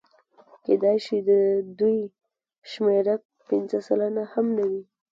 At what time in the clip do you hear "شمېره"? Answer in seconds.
2.71-3.15